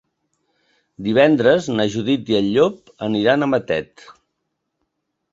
Divendres 1.07 1.67
na 1.79 1.85
Judit 1.95 2.31
i 2.33 2.37
en 2.39 2.47
Llop 2.55 2.89
aniran 3.09 3.47
a 3.47 3.49
Matet. 3.53 4.07